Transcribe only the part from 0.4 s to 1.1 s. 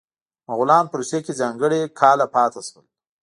مغولان په